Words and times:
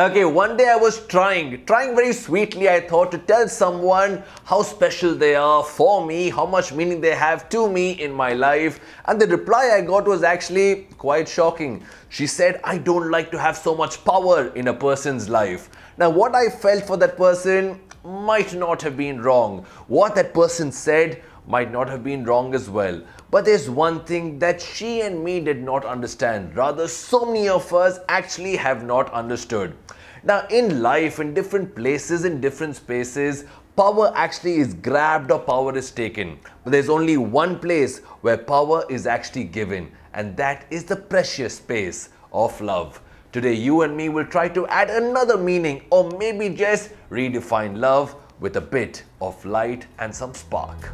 Okay, 0.00 0.24
one 0.24 0.56
day 0.56 0.68
I 0.68 0.76
was 0.76 1.04
trying, 1.08 1.64
trying 1.66 1.96
very 1.96 2.12
sweetly, 2.12 2.68
I 2.68 2.78
thought, 2.86 3.10
to 3.10 3.18
tell 3.18 3.48
someone 3.48 4.22
how 4.44 4.62
special 4.62 5.12
they 5.12 5.34
are 5.34 5.64
for 5.64 6.06
me, 6.06 6.30
how 6.30 6.46
much 6.46 6.72
meaning 6.72 7.00
they 7.00 7.16
have 7.16 7.48
to 7.48 7.68
me 7.68 8.00
in 8.00 8.12
my 8.12 8.32
life. 8.32 8.78
And 9.06 9.20
the 9.20 9.26
reply 9.26 9.72
I 9.74 9.80
got 9.80 10.06
was 10.06 10.22
actually 10.22 10.86
quite 10.98 11.28
shocking. 11.28 11.82
She 12.10 12.28
said, 12.28 12.60
I 12.62 12.78
don't 12.78 13.10
like 13.10 13.32
to 13.32 13.40
have 13.40 13.56
so 13.56 13.74
much 13.74 14.04
power 14.04 14.52
in 14.54 14.68
a 14.68 14.72
person's 14.72 15.28
life. 15.28 15.68
Now, 15.96 16.10
what 16.10 16.32
I 16.32 16.48
felt 16.48 16.84
for 16.84 16.96
that 16.98 17.16
person 17.16 17.80
might 18.04 18.54
not 18.54 18.80
have 18.82 18.96
been 18.96 19.20
wrong. 19.20 19.66
What 19.88 20.14
that 20.14 20.32
person 20.32 20.70
said 20.70 21.24
might 21.48 21.72
not 21.72 21.88
have 21.88 22.04
been 22.04 22.24
wrong 22.24 22.54
as 22.54 22.68
well. 22.68 23.00
But 23.30 23.46
there's 23.46 23.70
one 23.70 24.04
thing 24.04 24.38
that 24.38 24.60
she 24.60 25.00
and 25.00 25.24
me 25.24 25.40
did 25.40 25.62
not 25.62 25.84
understand. 25.84 26.54
Rather, 26.54 26.86
so 26.86 27.24
many 27.24 27.48
of 27.48 27.72
us 27.72 27.98
actually 28.08 28.56
have 28.56 28.84
not 28.84 29.10
understood. 29.12 29.74
Now, 30.22 30.46
in 30.50 30.82
life, 30.82 31.20
in 31.20 31.32
different 31.32 31.74
places, 31.74 32.26
in 32.26 32.40
different 32.42 32.76
spaces, 32.76 33.44
power 33.76 34.12
actually 34.14 34.56
is 34.56 34.74
grabbed 34.74 35.30
or 35.30 35.38
power 35.38 35.74
is 35.76 35.90
taken. 35.90 36.38
But 36.64 36.72
there's 36.72 36.90
only 36.90 37.16
one 37.16 37.58
place 37.58 38.00
where 38.20 38.36
power 38.36 38.84
is 38.90 39.06
actually 39.06 39.44
given, 39.44 39.90
and 40.12 40.36
that 40.36 40.66
is 40.70 40.84
the 40.84 40.96
precious 40.96 41.56
space 41.56 42.10
of 42.30 42.60
love. 42.60 43.00
Today, 43.32 43.54
you 43.54 43.82
and 43.82 43.96
me 43.96 44.08
will 44.10 44.26
try 44.26 44.48
to 44.48 44.66
add 44.66 44.90
another 44.90 45.38
meaning 45.38 45.84
or 45.90 46.10
maybe 46.18 46.50
just 46.50 46.90
redefine 47.10 47.78
love 47.78 48.14
with 48.40 48.56
a 48.56 48.60
bit 48.60 49.04
of 49.20 49.42
light 49.44 49.86
and 49.98 50.14
some 50.14 50.34
spark. 50.34 50.92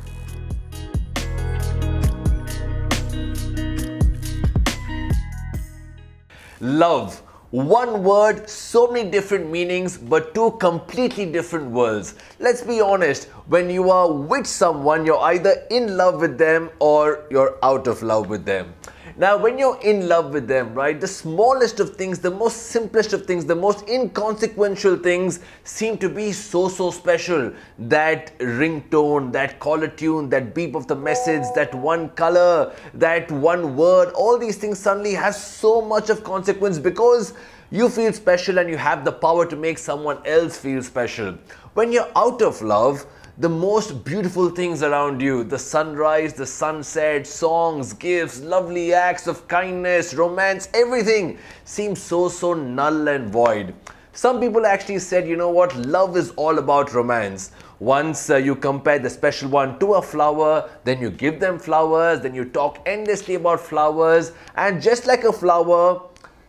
Love. 6.64 7.20
One 7.50 8.02
word, 8.02 8.48
so 8.48 8.86
many 8.90 9.10
different 9.10 9.50
meanings, 9.50 9.98
but 9.98 10.34
two 10.34 10.52
completely 10.52 11.26
different 11.26 11.70
worlds. 11.70 12.14
Let's 12.38 12.62
be 12.62 12.80
honest, 12.80 13.24
when 13.48 13.68
you 13.68 13.90
are 13.90 14.10
with 14.10 14.46
someone, 14.46 15.04
you're 15.04 15.20
either 15.20 15.66
in 15.68 15.98
love 15.98 16.22
with 16.22 16.38
them 16.38 16.70
or 16.78 17.26
you're 17.30 17.58
out 17.62 17.86
of 17.86 18.02
love 18.02 18.30
with 18.30 18.46
them. 18.46 18.72
Now, 19.16 19.36
when 19.36 19.58
you're 19.58 19.78
in 19.80 20.08
love 20.08 20.32
with 20.32 20.48
them, 20.48 20.74
right, 20.74 21.00
the 21.00 21.06
smallest 21.06 21.78
of 21.78 21.94
things, 21.94 22.18
the 22.18 22.32
most 22.32 22.56
simplest 22.70 23.12
of 23.12 23.26
things, 23.26 23.44
the 23.44 23.54
most 23.54 23.88
inconsequential 23.88 24.96
things 24.96 25.38
seem 25.62 25.98
to 25.98 26.08
be 26.08 26.32
so, 26.32 26.68
so 26.68 26.90
special. 26.90 27.52
That 27.78 28.36
ringtone, 28.40 29.30
that 29.30 29.60
caller 29.60 29.86
tune, 29.86 30.30
that 30.30 30.52
beep 30.52 30.74
of 30.74 30.88
the 30.88 30.96
message, 30.96 31.44
that 31.54 31.72
one 31.72 32.08
color, 32.10 32.74
that 32.94 33.30
one 33.30 33.76
word, 33.76 34.08
all 34.14 34.36
these 34.36 34.56
things 34.56 34.80
suddenly 34.80 35.14
has 35.14 35.40
so 35.40 35.80
much 35.80 36.10
of 36.10 36.24
consequence 36.24 36.80
because 36.80 37.34
you 37.70 37.88
feel 37.88 38.12
special 38.12 38.58
and 38.58 38.68
you 38.68 38.76
have 38.76 39.04
the 39.04 39.12
power 39.12 39.46
to 39.46 39.54
make 39.54 39.78
someone 39.78 40.18
else 40.26 40.58
feel 40.58 40.82
special. 40.82 41.38
When 41.74 41.92
you're 41.92 42.10
out 42.16 42.42
of 42.42 42.60
love, 42.62 43.06
the 43.38 43.48
most 43.48 44.04
beautiful 44.04 44.48
things 44.48 44.84
around 44.84 45.20
you 45.20 45.42
the 45.42 45.58
sunrise, 45.58 46.34
the 46.34 46.46
sunset, 46.46 47.26
songs, 47.26 47.92
gifts, 47.92 48.40
lovely 48.40 48.94
acts 48.94 49.26
of 49.26 49.48
kindness, 49.48 50.14
romance, 50.14 50.68
everything 50.72 51.36
seems 51.64 52.00
so, 52.00 52.28
so 52.28 52.54
null 52.54 53.08
and 53.08 53.30
void. 53.30 53.74
Some 54.12 54.38
people 54.38 54.64
actually 54.64 55.00
said, 55.00 55.26
you 55.26 55.34
know 55.34 55.50
what, 55.50 55.74
love 55.74 56.16
is 56.16 56.30
all 56.36 56.58
about 56.58 56.94
romance. 56.94 57.50
Once 57.80 58.30
uh, 58.30 58.36
you 58.36 58.54
compare 58.54 59.00
the 59.00 59.10
special 59.10 59.48
one 59.48 59.80
to 59.80 59.94
a 59.94 60.02
flower, 60.02 60.70
then 60.84 61.00
you 61.00 61.10
give 61.10 61.40
them 61.40 61.58
flowers, 61.58 62.20
then 62.20 62.36
you 62.36 62.44
talk 62.44 62.80
endlessly 62.86 63.34
about 63.34 63.60
flowers, 63.60 64.30
and 64.54 64.80
just 64.80 65.06
like 65.06 65.24
a 65.24 65.32
flower, 65.32 66.00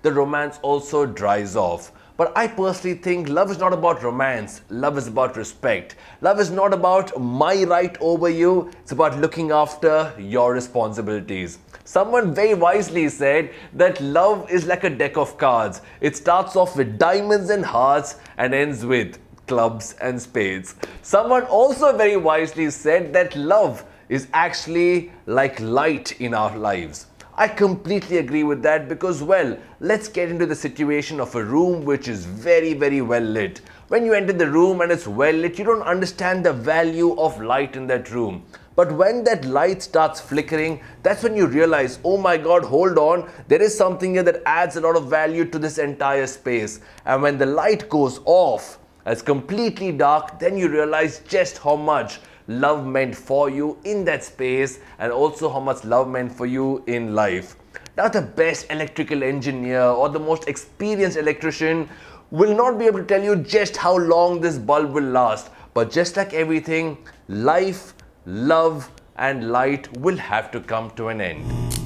the 0.04 0.12
romance 0.12 0.60
also 0.62 1.08
dries 1.08 1.56
off. 1.56 1.92
But 2.18 2.32
I 2.38 2.48
personally 2.48 2.96
think 2.96 3.28
love 3.28 3.52
is 3.52 3.60
not 3.60 3.74
about 3.74 4.02
romance. 4.02 4.62
Love 4.70 4.98
is 4.98 5.08
about 5.08 5.36
respect. 5.36 5.98
Love 6.22 6.40
is 6.40 6.50
not 6.50 6.74
about 6.74 7.20
my 7.20 7.66
right 7.66 7.98
over 8.00 8.30
you. 8.30 8.72
It's 8.84 8.94
about 8.94 9.20
looking 9.20 9.52
after 9.52 10.14
your 10.18 10.54
responsibilities. 10.54 11.60
Someone 11.84 12.34
very 12.34 12.54
wisely 12.54 13.10
said 13.10 13.54
that 13.74 14.00
love 14.00 14.50
is 14.50 14.66
like 14.66 14.86
a 14.86 14.90
deck 14.90 15.18
of 15.18 15.38
cards. 15.38 15.82
It 16.00 16.16
starts 16.16 16.56
off 16.56 16.78
with 16.78 16.98
diamonds 16.98 17.50
and 17.50 17.66
hearts 17.66 18.16
and 18.38 18.54
ends 18.54 18.86
with 18.86 19.20
clubs 19.46 19.94
and 20.00 20.22
spades. 20.22 20.76
Someone 21.02 21.44
also 21.44 21.96
very 21.98 22.18
wisely 22.18 22.70
said 22.70 23.12
that 23.12 23.36
love 23.36 23.84
is 24.08 24.28
actually 24.34 25.12
like 25.26 25.60
light 25.60 26.20
in 26.22 26.34
our 26.34 26.58
lives. 26.58 27.08
I 27.38 27.50
completely 27.50 28.20
agree 28.20 28.46
with 28.46 28.62
that 28.62 28.88
because, 28.88 29.22
well, 29.22 29.58
let's 29.82 30.08
get 30.08 30.30
into 30.30 30.46
the 30.46 30.56
situation 30.56 31.20
of 31.20 31.36
a 31.36 31.44
room 31.44 31.84
which 31.84 32.08
is 32.08 32.26
very, 32.26 32.74
very 32.74 33.02
well 33.02 33.22
lit. 33.22 33.60
When 33.90 34.06
you 34.06 34.14
enter 34.14 34.32
the 34.32 34.50
room 34.50 34.80
and 34.80 34.90
it's 34.90 35.06
well 35.06 35.36
lit, 35.36 35.60
you 35.60 35.66
don't 35.66 35.82
understand 35.82 36.46
the 36.46 36.54
value 36.54 37.14
of 37.20 37.42
light 37.42 37.76
in 37.76 37.88
that 37.88 38.10
room. 38.12 38.46
But 38.78 38.94
when 38.94 39.26
that 39.26 39.44
light 39.44 39.84
starts 39.84 40.22
flickering, 40.22 40.80
that's 41.04 41.24
when 41.24 41.36
you 41.36 41.48
realize, 41.48 42.00
oh 42.06 42.18
my 42.18 42.38
god, 42.38 42.64
hold 42.64 42.98
on, 42.98 43.30
there 43.50 43.62
is 43.62 43.78
something 43.78 44.14
here 44.14 44.24
that 44.24 44.42
adds 44.46 44.78
a 44.78 44.82
lot 44.82 44.96
of 44.96 45.10
value 45.10 45.44
to 45.44 45.60
this 45.60 45.78
entire 45.78 46.28
space. 46.28 46.80
And 47.06 47.22
when 47.22 47.38
the 47.38 47.46
light 47.46 47.90
goes 47.90 48.22
off, 48.24 48.80
it's 49.06 49.22
completely 49.22 49.92
dark, 49.92 50.40
then 50.40 50.58
you 50.58 50.70
realize 50.70 51.20
just 51.28 51.58
how 51.58 51.76
much 51.76 52.22
love 52.48 52.86
meant 52.86 53.16
for 53.16 53.50
you 53.50 53.78
in 53.84 54.06
that 54.06 54.24
space 54.24 54.80
and 55.00 55.12
also 55.12 55.50
how 55.50 55.60
much 55.60 55.84
love 55.84 56.08
meant 56.08 56.32
for 56.32 56.46
you 56.46 56.84
in 56.88 57.16
life. 57.16 57.56
Now, 57.98 58.08
the 58.08 58.22
best 58.22 58.68
electrical 58.70 59.24
engineer 59.24 59.82
or 59.82 60.10
the 60.10 60.20
most 60.20 60.48
experienced 60.48 61.18
electrician 61.18 61.90
will 62.32 62.56
not 62.56 62.78
be 62.78 62.86
able 62.86 63.00
to 63.00 63.06
tell 63.06 63.24
you 63.24 63.38
just 63.38 63.78
how 63.78 63.98
long 63.98 64.42
this 64.42 64.58
bulb 64.58 64.92
will 64.92 65.04
last. 65.04 65.50
But 65.74 65.92
just 65.92 66.18
like 66.18 66.34
everything, 66.34 66.98
life, 67.28 67.94
love, 68.26 68.90
and 69.18 69.52
light 69.52 69.96
will 69.98 70.18
have 70.18 70.52
to 70.52 70.60
come 70.60 70.92
to 70.92 71.08
an 71.08 71.22
end. 71.22 71.85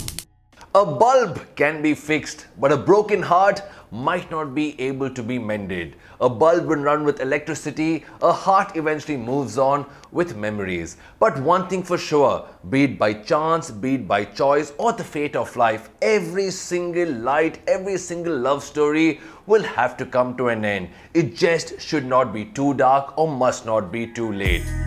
A 0.79 0.85
bulb 0.85 1.41
can 1.57 1.81
be 1.81 1.93
fixed, 1.93 2.45
but 2.57 2.71
a 2.71 2.77
broken 2.77 3.21
heart 3.21 3.61
might 3.91 4.31
not 4.31 4.55
be 4.55 4.79
able 4.79 5.09
to 5.09 5.21
be 5.21 5.37
mended. 5.37 5.97
A 6.21 6.29
bulb 6.29 6.67
will 6.67 6.77
run 6.77 7.03
with 7.03 7.19
electricity, 7.19 8.05
a 8.21 8.31
heart 8.31 8.77
eventually 8.77 9.17
moves 9.17 9.57
on 9.57 9.85
with 10.13 10.37
memories. 10.37 10.95
But 11.19 11.37
one 11.41 11.67
thing 11.67 11.83
for 11.83 11.97
sure, 11.97 12.47
be 12.69 12.85
it 12.85 12.97
by 12.97 13.11
chance, 13.11 13.69
be 13.69 13.95
it 13.95 14.07
by 14.07 14.23
choice, 14.23 14.71
or 14.77 14.93
the 14.93 15.03
fate 15.03 15.35
of 15.35 15.53
life, 15.57 15.89
every 16.01 16.49
single 16.49 17.11
light, 17.11 17.59
every 17.67 17.97
single 17.97 18.37
love 18.37 18.63
story 18.63 19.19
will 19.47 19.63
have 19.63 19.97
to 19.97 20.05
come 20.05 20.37
to 20.37 20.47
an 20.47 20.63
end. 20.63 20.91
It 21.13 21.35
just 21.35 21.81
should 21.81 22.05
not 22.05 22.31
be 22.31 22.45
too 22.45 22.73
dark 22.75 23.17
or 23.17 23.27
must 23.27 23.65
not 23.65 23.91
be 23.91 24.07
too 24.07 24.31
late. 24.31 24.78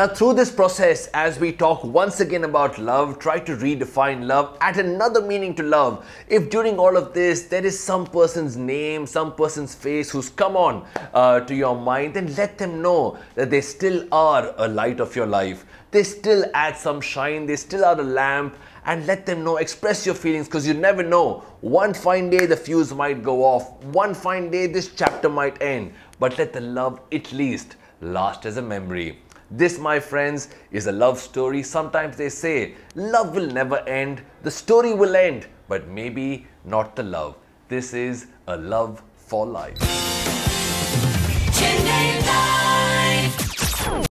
Now, 0.00 0.08
through 0.08 0.32
this 0.32 0.50
process, 0.50 1.08
as 1.08 1.38
we 1.38 1.52
talk 1.52 1.84
once 1.84 2.20
again 2.20 2.44
about 2.44 2.78
love, 2.78 3.18
try 3.18 3.38
to 3.40 3.54
redefine 3.54 4.26
love, 4.26 4.56
add 4.62 4.78
another 4.78 5.20
meaning 5.20 5.54
to 5.56 5.62
love. 5.62 6.06
If 6.26 6.48
during 6.48 6.78
all 6.78 6.96
of 6.96 7.12
this 7.12 7.42
there 7.42 7.66
is 7.66 7.78
some 7.78 8.06
person's 8.06 8.56
name, 8.56 9.06
some 9.06 9.34
person's 9.34 9.74
face 9.74 10.10
who's 10.10 10.30
come 10.30 10.56
on 10.56 10.86
uh, 11.12 11.40
to 11.40 11.54
your 11.54 11.78
mind, 11.78 12.14
then 12.14 12.34
let 12.36 12.56
them 12.56 12.80
know 12.80 13.18
that 13.34 13.50
they 13.50 13.60
still 13.60 14.08
are 14.10 14.54
a 14.56 14.66
light 14.66 15.00
of 15.00 15.14
your 15.14 15.26
life. 15.26 15.66
They 15.90 16.02
still 16.02 16.46
add 16.54 16.78
some 16.78 17.02
shine, 17.02 17.44
they 17.44 17.56
still 17.56 17.84
are 17.84 18.00
a 18.00 18.02
lamp, 18.02 18.56
and 18.86 19.06
let 19.06 19.26
them 19.26 19.44
know, 19.44 19.58
express 19.58 20.06
your 20.06 20.14
feelings 20.14 20.46
because 20.46 20.66
you 20.66 20.72
never 20.72 21.02
know. 21.02 21.44
One 21.60 21.92
fine 21.92 22.30
day 22.30 22.46
the 22.46 22.56
fuse 22.56 22.94
might 22.94 23.22
go 23.22 23.44
off, 23.44 23.70
one 23.84 24.14
fine 24.14 24.50
day 24.50 24.66
this 24.66 24.94
chapter 24.94 25.28
might 25.28 25.60
end, 25.60 25.92
but 26.18 26.38
let 26.38 26.54
the 26.54 26.62
love 26.62 27.02
at 27.12 27.30
least 27.34 27.76
last 28.00 28.46
as 28.46 28.56
a 28.56 28.62
memory. 28.62 29.18
This, 29.50 29.80
my 29.80 29.98
friends, 29.98 30.48
is 30.70 30.86
a 30.86 30.92
love 30.92 31.18
story. 31.18 31.64
Sometimes 31.64 32.16
they 32.16 32.28
say 32.28 32.76
love 32.94 33.34
will 33.34 33.48
never 33.48 33.78
end, 33.78 34.22
the 34.42 34.50
story 34.50 34.94
will 34.94 35.16
end, 35.16 35.48
but 35.68 35.88
maybe 35.88 36.46
not 36.64 36.94
the 36.94 37.02
love. 37.02 37.36
This 37.68 37.92
is 37.92 38.28
a 38.46 38.56
love 38.56 39.02
for 39.16 39.46
life. 39.46 39.76